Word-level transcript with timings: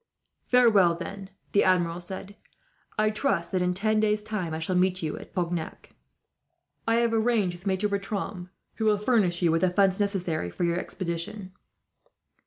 "Farewell 0.47 0.95
then," 0.95 1.29
the 1.51 1.63
Admiral 1.63 1.99
said. 1.99 2.35
"I 2.97 3.11
trust 3.11 3.51
that, 3.51 3.61
in 3.61 3.75
ten 3.75 3.99
days' 3.99 4.23
time, 4.23 4.51
I 4.51 4.57
shall 4.57 4.75
meet 4.75 5.03
you 5.03 5.15
at 5.19 5.31
Cognac. 5.35 5.91
I 6.87 6.95
have 6.95 7.13
arranged 7.13 7.55
with 7.55 7.67
Maitre 7.67 7.87
Bertram, 7.87 8.49
who 8.77 8.85
will 8.85 8.97
furnish 8.97 9.43
you 9.43 9.51
with 9.51 9.61
the 9.61 9.69
funds 9.69 9.99
necessary 9.99 10.49
for 10.49 10.63
your 10.63 10.79
expedition." 10.79 11.51